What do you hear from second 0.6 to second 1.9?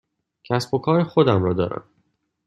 و کار خودم را دارم.